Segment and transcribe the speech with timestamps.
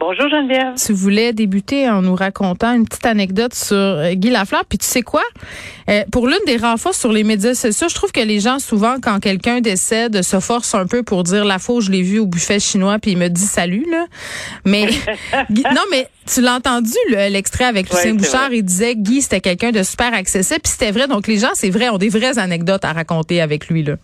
[0.00, 0.74] Bonjour Geneviève.
[0.74, 4.64] Tu voulais débuter en nous racontant une petite anecdote sur euh, Guy Lafleur.
[4.68, 5.22] Puis tu sais quoi?
[5.88, 8.58] Euh, pour l'une des rares fois sur les médias sociaux, je trouve que les gens,
[8.58, 12.18] souvent, quand quelqu'un décède, se forcent un peu pour dire la où je l'ai vu
[12.18, 14.06] au buffet chinois, puis il me dit salut, là.
[14.66, 14.86] Mais,
[15.50, 18.48] non, mais tu l'as entendu, le- l'extrait avec Lucien Bouchard.
[18.48, 18.58] vrai.
[18.58, 20.60] Il disait Guy, c'était quelqu'un de super accessible.
[20.62, 21.06] Puis c'était vrai.
[21.06, 23.94] Donc les gens, c'est vrai, ont des vraies anecdotes à raconter avec lui, là.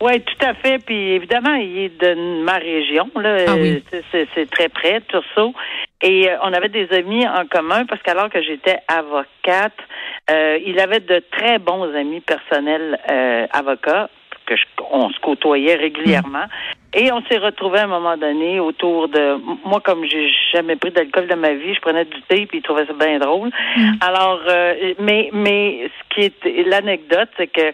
[0.00, 0.78] Oui, tout à fait.
[0.84, 3.10] Puis évidemment, il est de ma région.
[3.16, 3.36] Là.
[3.48, 3.82] Ah oui.
[4.12, 5.54] C'est- C'est très près, Tursault.
[6.02, 9.76] Et euh, on avait des amis en commun parce qu'alors que j'étais avocate,
[10.30, 14.08] euh, il avait de très bons amis personnels euh, avocats
[14.46, 16.44] que je- on se côtoyait régulièrement.
[16.94, 19.36] Et on s'est retrouvés à un moment donné autour de
[19.68, 22.62] moi comme j'ai jamais pris d'alcool de ma vie, je prenais du thé puis ils
[22.62, 23.50] trouvaient ça bien drôle.
[24.00, 27.72] Alors euh, mais mais ce qui est l'anecdote c'est que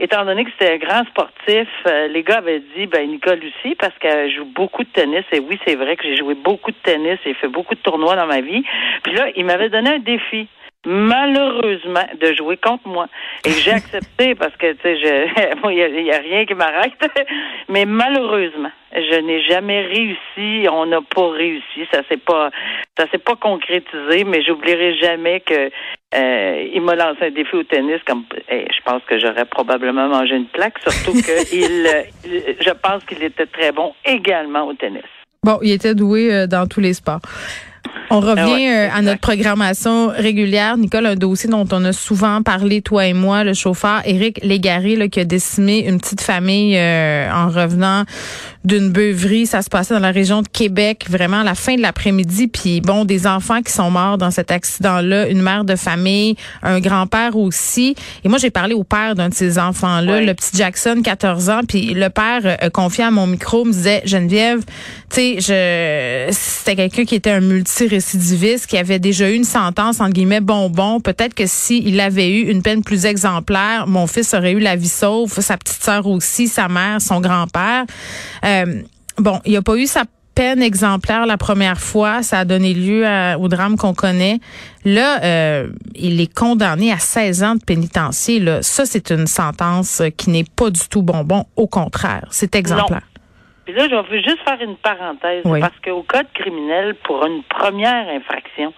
[0.00, 3.74] Étant donné que c'était un grand sportif, euh, les gars avaient dit, ben Nicole aussi,
[3.74, 5.24] parce qu'elle joue beaucoup de tennis.
[5.32, 8.14] Et oui, c'est vrai que j'ai joué beaucoup de tennis et fait beaucoup de tournois
[8.14, 8.62] dans ma vie.
[9.02, 10.46] Puis là, il m'avait donné un défi.
[10.88, 13.06] Malheureusement, de jouer contre moi.
[13.44, 16.44] Et j'ai accepté parce que, tu sais, je, il y a, il y a rien
[16.46, 16.92] qui m'arrête.
[17.68, 20.66] Mais malheureusement, je n'ai jamais réussi.
[20.70, 21.86] On n'a pas réussi.
[21.92, 22.50] Ça s'est pas,
[22.98, 24.24] ça s'est pas concrétisé.
[24.24, 25.70] Mais j'oublierai jamais que
[26.14, 28.00] euh, il m'a lancé un défi au tennis.
[28.06, 30.78] Comme, eh, je pense que j'aurais probablement mangé une plaque.
[30.86, 35.02] Surtout que il, euh, il- je pense qu'il était très bon également au tennis.
[35.44, 37.20] Bon, il était doué euh, dans tous les sports.
[38.10, 40.76] On revient Ah ouais, euh, à notre programmation régulière.
[40.76, 44.96] Nicole, un dossier dont on a souvent parlé, toi et moi, le chauffeur Éric Légaré,
[44.96, 48.04] là, qui a décimé une petite famille euh, en revenant
[48.64, 49.46] d'une beuverie.
[49.46, 52.48] Ça se passait dans la région de Québec, vraiment à la fin de l'après-midi.
[52.48, 56.80] Puis bon, des enfants qui sont morts dans cet accident-là, une mère de famille, un
[56.80, 57.94] grand-père aussi.
[58.24, 61.60] Et moi, j'ai parlé au père d'un de ces enfants-là, le petit Jackson, 14 ans.
[61.66, 64.60] Puis le père, euh, confié à mon micro, me disait, Geneviève,
[65.10, 70.00] tu sais, je, c'était quelqu'un qui était un multirécidiviste, qui avait déjà eu une sentence,
[70.00, 71.00] entre guillemets, bonbon.
[71.00, 74.88] Peut-être que s'il avait eu une peine plus exemplaire, mon fils aurait eu la vie
[74.88, 77.84] sauve, sa petite sœur aussi, sa mère, son grand-père.
[78.44, 78.47] Euh,
[79.18, 80.02] bon, il n'y a pas eu sa
[80.34, 82.22] peine exemplaire la première fois.
[82.22, 84.38] Ça a donné lieu à- au drame qu'on connaît.
[84.84, 88.38] Là, euh, il est condamné à 16 ans de pénitencier.
[88.38, 88.62] Là.
[88.62, 91.44] Ça, c'est une sentence qui n'est pas du tout bonbon.
[91.56, 93.02] Au contraire, c'est exemplaire.
[93.64, 95.60] Puis là, je veux juste faire une parenthèse Oui.
[95.60, 98.72] parce qu'au code criminel, pour une première infraction,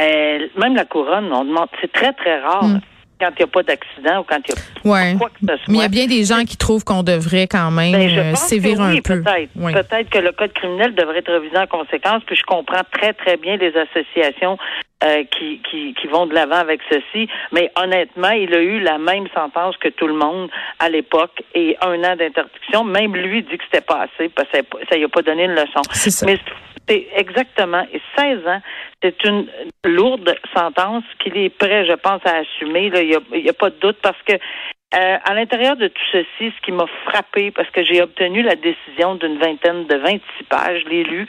[0.00, 2.80] euh, même la couronne, on demande, c'est très très rare Mm.
[3.22, 5.14] Quand il n'y a pas d'accident ou quand il y a Ouais.
[5.16, 5.64] quoi que ce soit.
[5.68, 8.18] Mais il y a bien des gens qui trouvent qu'on devrait quand même Ben, je
[8.18, 9.22] euh, pense sévir oui, un peu.
[9.22, 9.50] Peut-être.
[9.54, 9.72] Oui.
[10.10, 12.22] Que le code criminel devrait être révisé en conséquence.
[12.26, 14.58] Puis je comprends très très bien les associations
[15.04, 17.28] euh, qui, qui qui vont de l'avant avec ceci.
[17.52, 20.50] Mais honnêtement, il a eu la même sentence que tout le monde
[20.80, 22.82] à l'époque et un an d'interdiction.
[22.84, 24.58] Même lui dit que c'était pas assez parce que
[24.90, 25.82] ça lui a pas donné une leçon.
[25.92, 26.26] C'est ça.
[26.26, 26.38] Mais
[26.88, 27.86] exactement.
[27.92, 28.60] Et 16 ans,
[29.02, 29.46] c'est une
[29.84, 32.90] lourde sentence qu'il est prêt, je pense, à assumer.
[32.94, 36.60] Il n'y a, pas de doute parce que euh, à l'intérieur de tout ceci, ce
[36.64, 41.04] qui m'a frappé, parce que j'ai obtenu la décision d'une vingtaine de 26 pages, l'ai
[41.04, 41.26] lu,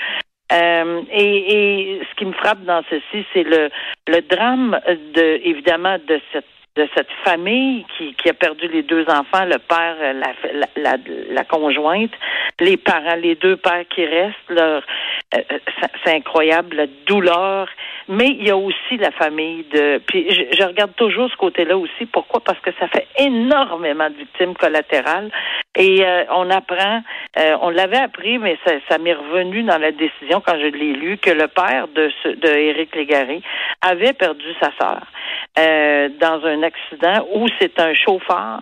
[0.52, 1.54] euh, et,
[1.98, 3.70] et ce qui me frappe dans ceci, c'est le,
[4.08, 4.80] le drame
[5.16, 6.46] de, évidemment, de cette
[6.76, 10.98] de cette famille qui, qui a perdu les deux enfants, le père, la, la, la,
[11.30, 12.12] la conjointe,
[12.60, 14.82] les parents, les deux pères qui restent, leur,
[15.36, 17.68] euh, c'est- c'est incroyable, la douleur.
[18.10, 20.00] Mais il y a aussi la famille de.
[20.08, 22.06] Puis je, regarde toujours ce côté-là aussi.
[22.12, 22.42] Pourquoi?
[22.44, 25.30] Parce que ça fait énormément de victimes collatérales.
[25.76, 27.02] Et euh, on apprend,
[27.40, 28.58] euh, on l'avait appris, mais
[28.90, 32.28] ça, m'est revenu dans la décision quand je l'ai lu que le père de ce,
[32.30, 33.42] de Éric Légaré
[33.82, 35.02] avait perdu sa sœur
[35.60, 38.62] euh, dans un accident où c'est un chauffeur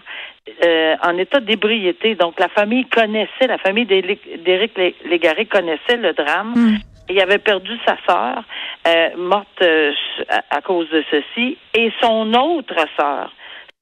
[0.66, 2.16] euh, en état d'ébriété.
[2.16, 6.54] Donc la famille connaissait, la famille d'Éric d'Éric Lé- Légaré connaissait le drame.
[6.56, 6.78] Mm.
[7.10, 8.44] Il avait perdu sa sœur,
[8.88, 9.92] euh, morte euh,
[10.30, 13.34] à, à cause de ceci, et son autre sœur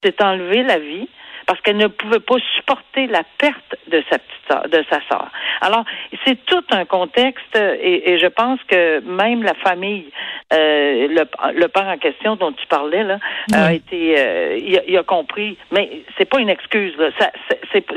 [0.04, 1.07] s'est enlevé la vie
[1.50, 5.30] parce qu'elle ne pouvait pas supporter la perte de sa petite sœur, de sa sœur.
[5.62, 5.84] Alors,
[6.24, 10.12] c'est tout un contexte et, et je pense que même la famille,
[10.54, 11.24] euh, le,
[11.60, 13.18] le père en question dont tu parlais là,
[13.51, 16.94] a été, euh, il, a, il a compris, mais c'est pas une excuse.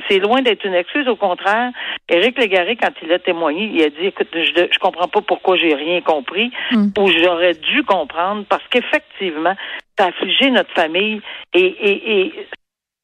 [0.09, 1.07] C'est- loin d'être une excuse.
[1.09, 1.73] Au contraire,
[2.09, 5.57] Éric Légaré, quand il a témoigné, il a dit, écoute, je, je comprends pas pourquoi
[5.59, 6.89] j'ai rien compris Mm.
[6.99, 9.55] ou j'aurais dû comprendre parce qu'effectivement,
[9.99, 11.21] ça a affligé notre famille
[11.55, 12.47] et, et, et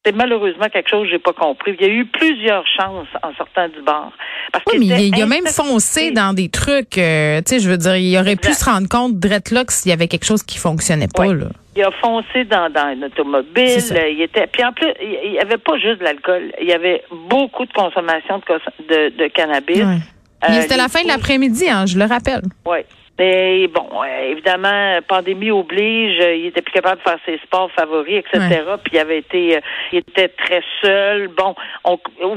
[0.05, 1.75] c'est malheureusement quelque chose que j'ai pas compris.
[1.79, 4.11] Il y a eu plusieurs chances en sortant du bar.
[4.51, 6.97] Parce oui, mais il, a même foncé dans des trucs.
[6.97, 9.93] Euh, tu sais, je veux dire, il aurait pu se rendre compte, Dreadlock, s'il y
[9.93, 11.33] avait quelque chose qui fonctionnait pas.
[11.33, 11.47] Là.
[11.75, 13.77] Il a foncé dans, dans un automobile.
[14.11, 14.47] Il était.
[14.47, 16.51] Puis en plus, il y avait pas juste de l'alcool.
[16.61, 18.41] Il y avait beaucoup de consommation
[18.89, 19.81] de, de, cannabis.
[19.81, 22.41] Euh, C'était la fin de l'après-midi, hein, je le rappelle.
[22.65, 22.79] Oui.
[23.19, 28.63] Mais bon, évidemment, pandémie oblige, il était plus capable de faire ses sports favoris, etc.
[28.81, 29.59] Puis il avait été, euh,
[29.91, 31.27] il était très seul.
[31.27, 31.53] Bon,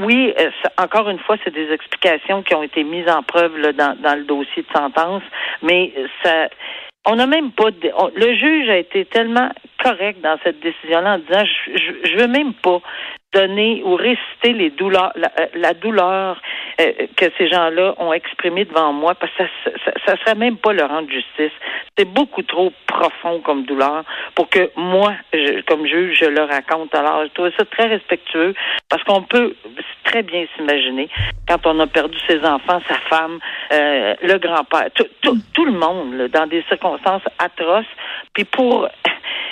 [0.01, 3.71] oui, euh, encore une fois, c'est des explications qui ont été mises en preuve là,
[3.71, 5.23] dans, dans le dossier de sentence,
[5.61, 6.49] mais ça,
[7.05, 7.69] on n'a même pas.
[8.15, 9.49] le juge a été tellement
[9.81, 12.81] correct dans cette décision-là en disant je, je, je veux même pas
[13.33, 16.41] donner ou réciter les douleurs, la, euh, douleur
[16.79, 20.73] euh, que ces gens-là ont exprimée devant moi, parce que ça, ça, serait même pas
[20.73, 21.51] leur rendre justice.
[21.97, 24.03] C'est beaucoup trop profond comme douleur
[24.35, 25.13] pour que moi,
[25.67, 26.93] comme juge, je le raconte.
[26.95, 28.53] Alors, je trouve ça très respectueux
[28.89, 29.55] parce qu'on peut
[30.03, 31.09] très bien s'imaginer
[31.47, 33.39] quand on a perdu ses enfants, sa femme,
[33.71, 37.85] euh, le grand-père, tout, tout, tout, le monde, là, dans des circonstances atroces.
[38.33, 38.87] Puis pour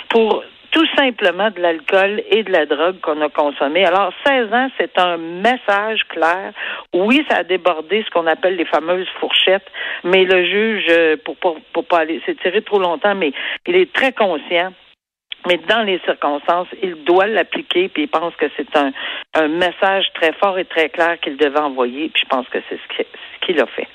[0.08, 3.84] pour tout simplement de l'alcool et de la drogue qu'on a consommé.
[3.84, 6.52] Alors, 16 ans, c'est un message clair.
[6.94, 9.70] Oui, ça a débordé ce qu'on appelle les fameuses fourchettes,
[10.02, 13.32] mais le juge, euh, pour, pour, pour pas aller s'étirer trop longtemps, mais
[13.66, 14.72] il est très conscient
[15.46, 18.92] mais dans les circonstances, il doit l'appliquer, puis il pense que c'est un,
[19.34, 22.78] un message très fort et très clair qu'il devait envoyer, puis je pense que c'est
[22.78, 23.88] ce qu'il a fait.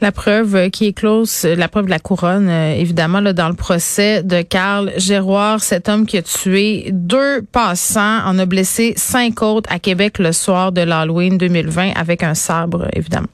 [0.00, 3.48] La preuve qui est close, euh, la preuve de la couronne, euh, évidemment, là, dans
[3.48, 8.94] le procès de Carl Géroir, cet homme qui a tué deux passants, en a blessé
[8.96, 13.28] cinq autres à Québec le soir de l'Halloween 2020 avec un sabre, évidemment.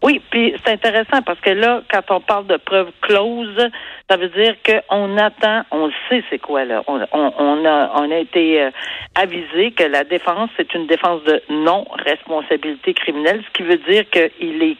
[0.00, 3.68] Oui, puis c'est intéressant parce que là, quand on parle de preuves closes,
[4.08, 6.84] ça veut dire qu'on attend, on sait c'est quoi là.
[6.86, 8.70] On, on, a, on a été euh,
[9.16, 14.62] avisé que la défense c'est une défense de non-responsabilité criminelle, ce qui veut dire qu'il
[14.62, 14.76] est,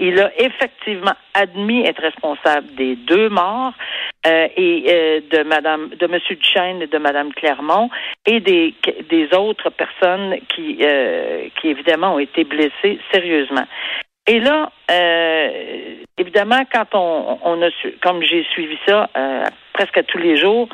[0.00, 3.72] il a effectivement admis être responsable des deux morts
[4.26, 7.88] euh, et euh, de Madame, de Monsieur Duchesne et de Madame Clermont
[8.26, 8.74] et des
[9.08, 10.84] des autres personnes qui
[11.60, 13.66] qui évidemment ont été blessées sérieusement.
[14.26, 20.04] Et là, euh, évidemment, quand on, on a su, comme j'ai suivi ça euh, presque
[20.06, 20.68] tous les jours,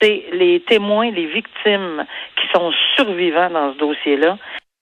[0.00, 2.04] c'est les témoins, les victimes
[2.36, 4.36] qui sont survivants dans ce dossier-là,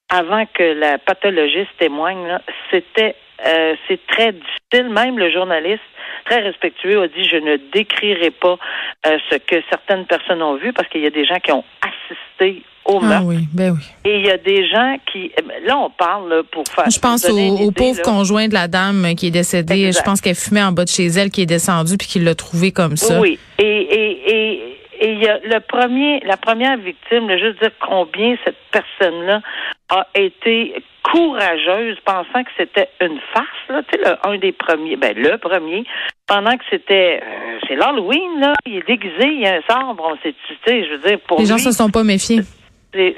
[0.08, 2.38] avant que la pathologiste témoigne,
[2.70, 3.14] c'était
[3.46, 4.92] euh, c'est très difficile.
[4.92, 5.82] Même le journaliste,
[6.24, 8.58] très respectueux, a dit je ne décrirai pas
[9.06, 11.64] euh, ce que certaines personnes ont vu parce qu'il y a des gens qui ont
[11.82, 13.82] assisté au ah oui, ben oui.
[14.04, 16.84] Et il y a des gens qui, eh ben, là, on parle pour faire.
[16.90, 19.90] Je pense au, pauvre conjoint de la dame qui est décédée.
[19.90, 22.34] Je pense qu'elle fumait en bas de chez elle, qui est descendue puis qui l'a
[22.34, 23.20] trouvé comme ça.
[23.20, 23.38] Oui.
[23.58, 27.72] Et, et, et, et il y a le premier, la première victime, je juste dire
[27.80, 29.40] combien cette personne-là
[29.88, 35.14] a été courageuse, pensant que c'était une farce, là, tu sais, un des premiers, ben
[35.16, 35.84] le premier,
[36.26, 40.02] pendant que c'était, euh, c'est l'Halloween, là, il est déguisé, il y a un sabre,
[40.04, 42.40] on s'est, tu sais, je veux dire, pour Les gens se sont pas méfiés.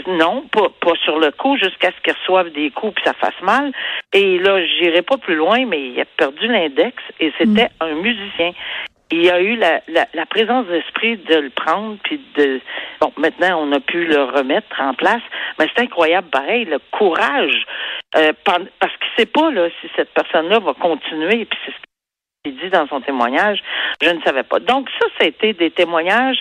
[0.06, 3.40] Non, pas, pas sur le coup, jusqu'à ce qu'il reçoive des coups puis ça fasse
[3.42, 3.72] mal.
[4.14, 7.82] Et là, j'irai pas plus loin, mais il a perdu l'index et c'était mm.
[7.82, 8.52] un musicien.
[9.10, 12.60] Il y a eu la, la, la présence d'esprit de le prendre, puis de
[13.00, 15.22] bon, maintenant on a pu le remettre en place,
[15.58, 17.66] mais c'est incroyable, pareil, le courage,
[18.16, 21.76] euh, parce qu'il sait pas là si cette personne-là va continuer, puis c'est ce
[22.44, 23.60] qu'il dit dans son témoignage,
[24.02, 24.58] je ne savais pas.
[24.58, 26.40] Donc ça, été des témoignages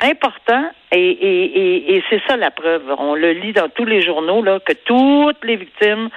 [0.00, 2.82] important et, et, et, c'est ça la preuve.
[2.98, 6.10] On le lit dans tous les journaux là que toutes les victimes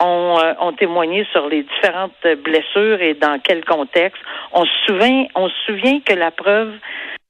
[0.00, 4.20] ont, euh, ont témoigné sur les différentes blessures et dans quel contexte.
[4.52, 6.72] On se souvient, on se souvient que la preuve,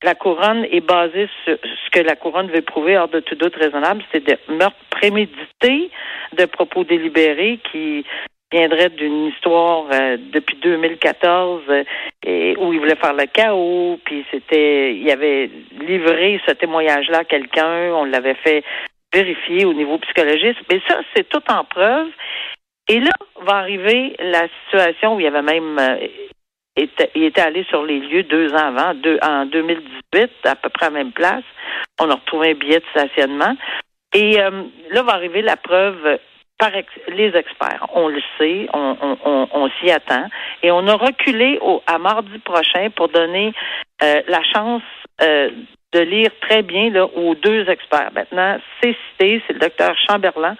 [0.03, 3.57] la couronne est basée sur ce que la couronne veut prouver hors de tout doute
[3.57, 5.91] raisonnable, c'est de meurtre prémédité,
[6.37, 8.05] de propos délibérés qui
[8.53, 11.85] viendrait d'une histoire euh, depuis 2014 euh,
[12.59, 17.93] où il voulait faire le chaos, puis c'était, il avait livré ce témoignage-là à quelqu'un,
[17.95, 18.63] on l'avait fait
[19.15, 22.09] vérifier au niveau psychologique, mais ça, c'est tout en preuve.
[22.89, 26.07] Et là, va arriver la situation où il y avait même euh,
[26.77, 30.87] il était allé sur les lieux deux ans avant, deux, en 2018, à peu près
[30.87, 31.45] à la même place.
[32.01, 33.57] On a retrouvé un billet de stationnement.
[34.13, 34.39] Et
[34.91, 36.19] là va arriver la preuve
[36.59, 36.71] par
[37.09, 37.87] les experts.
[37.95, 40.29] On le sait, on, s'y attend.
[40.63, 43.53] Et on a reculé au, à mardi prochain pour donner
[44.03, 44.83] euh, la chance
[45.23, 45.51] euh,
[45.95, 48.11] de lire très bien là, aux deux experts.
[48.15, 50.57] Maintenant, c'est cité, c'est le docteur Chamberlain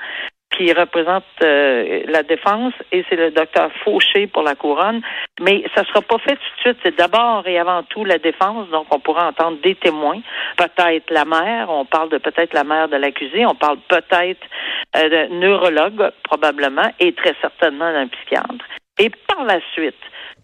[0.57, 5.01] qui représente euh, la défense et c'est le docteur Fauché pour la couronne.
[5.41, 6.79] Mais ça sera pas fait tout de suite.
[6.85, 8.69] C'est d'abord et avant tout la défense.
[8.71, 10.21] Donc, on pourra entendre des témoins.
[10.57, 11.71] Peut-être la mère.
[11.71, 13.45] On parle de peut-être la mère de l'accusé.
[13.47, 14.47] On parle peut-être
[14.97, 18.65] euh, de neurologue, probablement, et très certainement d'un psychiatre.
[18.99, 19.95] Et par la suite,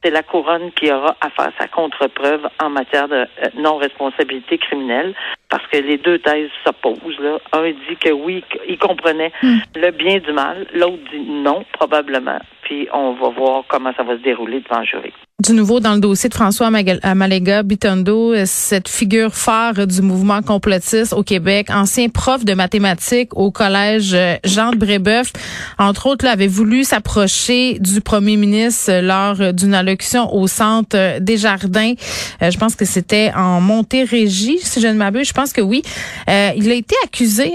[0.03, 5.15] c'est la couronne qui aura à faire sa contre-preuve en matière de euh, non-responsabilité criminelle,
[5.49, 7.19] parce que les deux thèses s'opposent.
[7.21, 7.39] Là.
[7.53, 9.59] Un dit que oui, il comprenait hmm.
[9.77, 12.41] le bien du mal, l'autre dit non, probablement.
[12.71, 15.95] Puis on va voir comment ça va se dérouler devant le jury du nouveau dans
[15.95, 16.71] le dossier de François
[17.03, 23.51] Amalega Bitondo, cette figure phare du mouvement complotiste au Québec, ancien prof de mathématiques au
[23.51, 25.33] collège euh, Jean de Brébeuf,
[25.79, 31.39] entre autres, là, avait voulu s'approcher du premier ministre lors d'une allocution au centre des
[31.39, 31.95] Jardins.
[32.43, 35.29] Euh, je pense que c'était en Montérégie, si je ne m'abuse.
[35.29, 35.83] Je pense que oui.
[36.29, 37.55] Euh, il a été accusé,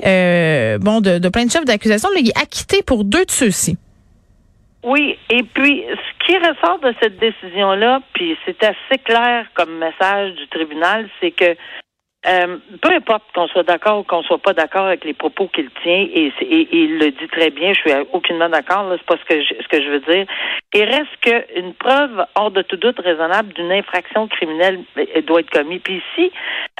[0.79, 2.09] bon, de, de plein de chefs d'accusation.
[2.17, 3.77] Il est acquitté pour deux de ceux-ci.
[4.85, 10.35] Oui, et puis ce qui ressort de cette décision-là, puis c'est assez clair comme message
[10.35, 11.55] du tribunal, c'est que
[12.27, 15.69] euh, peu importe qu'on soit d'accord ou qu'on soit pas d'accord avec les propos qu'il
[15.83, 19.41] tient, et, il le dit très bien, je suis aucunement d'accord, c'est pas ce que
[19.41, 20.25] je, ce que je veux dire.
[20.73, 24.79] Il reste qu'une preuve hors de tout doute raisonnable d'une infraction criminelle
[25.25, 25.81] doit être commise.
[25.83, 26.31] Puis ici,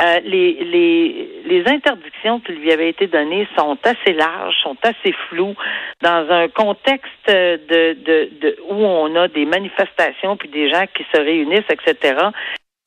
[0.02, 5.14] euh, les, les, les interdictions qui lui avaient été données sont assez larges, sont assez
[5.30, 5.56] floues,
[6.02, 11.06] dans un contexte de, de, de où on a des manifestations puis des gens qui
[11.14, 12.16] se réunissent, etc.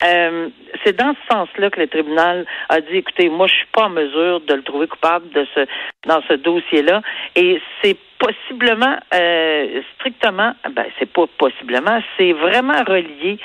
[0.04, 0.48] Euh,
[0.84, 3.90] c'est dans ce sens-là que le tribunal a dit écoutez, moi je suis pas en
[3.90, 5.66] mesure de le trouver coupable de ce
[6.06, 7.02] dans ce dossier-là.
[7.34, 13.38] Et c'est possiblement euh, strictement ben c'est pas possiblement, c'est vraiment relié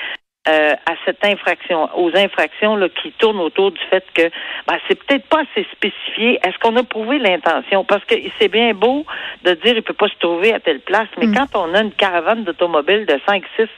[0.46, 4.24] euh, à cette infraction, aux infractions là, qui tournent autour du fait que
[4.66, 6.38] ben, c'est peut-être pas assez spécifié.
[6.44, 7.82] Est-ce qu'on a prouvé l'intention?
[7.82, 9.06] Parce que c'est bien beau
[9.42, 11.34] de dire il peut pas se trouver à telle place, mais mm.
[11.34, 13.68] quand on a une caravane d'automobiles de 5 6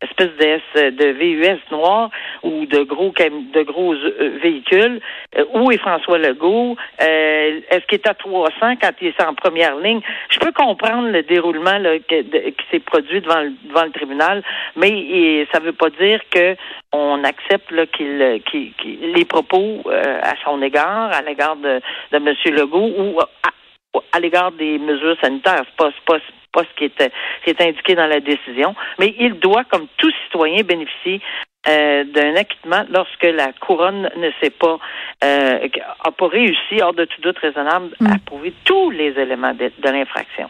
[0.00, 2.10] espèces de, de VUS noirs
[2.42, 5.00] ou de gros de gros euh, véhicules,
[5.38, 6.76] euh, où est François Legault?
[6.98, 8.50] Est-ce qu'il est à 300
[8.82, 10.00] quand il est en première ligne?
[10.28, 14.42] Je peux comprendre le déroulement là, qui s'est produit devant le, devant le tribunal,
[14.74, 16.56] mais ça veut pas dire dire que
[16.92, 18.72] on accepte qu'il, qu'il,
[19.14, 21.80] les propos euh, à son égard, à l'égard de,
[22.12, 22.34] de M.
[22.54, 25.62] Legault ou à, l'égard des mesures sanitaires.
[25.66, 26.18] C'est pas, pas,
[26.52, 27.12] pas ce qui est,
[27.44, 31.20] qui est indiqué dans la décision, mais il doit, comme tout citoyen, bénéficier
[31.68, 34.78] euh, d'un acquittement lorsque la couronne ne sait pas,
[35.22, 35.68] euh,
[36.04, 38.20] a pas réussi, hors de tout doute raisonnable, à mm.
[38.20, 40.48] prouver tous les éléments de, l'infraction,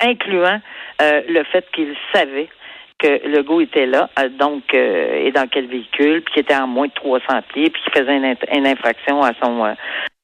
[0.00, 0.60] incluant
[1.00, 2.48] le fait qu'il savait
[3.04, 6.66] que Legault était là, euh, donc, euh, et dans quel véhicule, puis qui était en
[6.66, 9.74] moins de 300 pieds, puis qui faisait une, infraction à son, euh,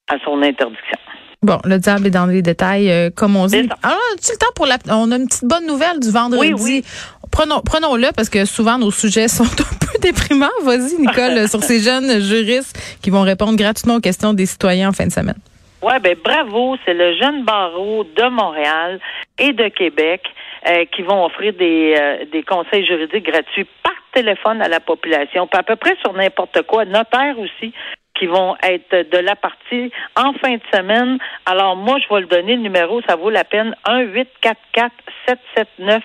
[0.08, 0.98] à son interdiction.
[1.42, 3.68] Bon, le diable est dans les détails, comme on dit.
[3.82, 4.76] Alors, tu le temps pour la.
[4.90, 6.52] On a une petite bonne nouvelle du vendredi.
[6.52, 6.84] Oui, oui.
[7.32, 10.48] Prenons, prenons-le parce que souvent nos sujets sont un peu déprimants.
[10.64, 14.92] Vas-y, Nicole, sur ces jeunes juristes qui vont répondre gratuitement aux questions des citoyens en
[14.92, 15.38] fin de semaine.
[15.82, 19.00] Ouais, ben bravo, c'est le jeune barreau de Montréal
[19.38, 20.20] et de Québec
[20.68, 25.46] euh, qui vont offrir des, euh, des conseils juridiques gratuits par téléphone à la population,
[25.46, 27.72] puis à peu près sur n'importe quoi, notaire aussi
[28.18, 31.18] qui vont être de la partie en fin de semaine.
[31.46, 34.92] Alors moi, je vais le donner le numéro, ça vaut la peine 1 844
[35.26, 36.02] 779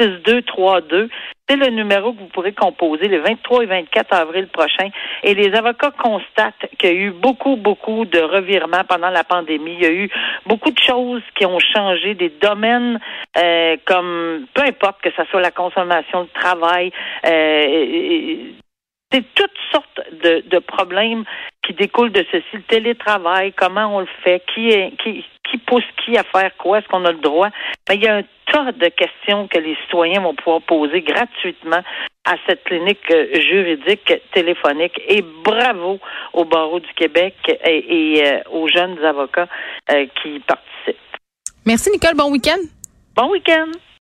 [0.00, 1.10] 6232.
[1.52, 4.88] C'est le numéro que vous pourrez composer le 23 et 24 avril prochain.
[5.22, 9.74] Et les avocats constatent qu'il y a eu beaucoup, beaucoup de revirements pendant la pandémie.
[9.74, 10.08] Il y a eu
[10.46, 12.98] beaucoup de choses qui ont changé, des domaines
[13.36, 16.90] euh, comme, peu importe que ce soit la consommation de travail,
[17.26, 18.52] euh,
[19.12, 21.24] c'est toutes sortes de, de, problèmes
[21.66, 22.46] qui découlent de ceci.
[22.54, 26.78] Le télétravail, comment on le fait, qui est, qui, qui pousse qui à faire quoi,
[26.78, 27.50] est-ce qu'on a le droit?
[27.88, 31.82] Mais il y a un tas de questions que les citoyens vont pouvoir poser gratuitement
[32.24, 34.98] à cette clinique euh, juridique téléphonique.
[35.08, 36.00] Et bravo
[36.32, 39.48] au barreau du Québec et, euh, aux jeunes avocats
[39.90, 40.96] euh, qui participent.
[41.66, 42.60] Merci Nicole, bon week-end.
[43.14, 43.70] Bon week-end.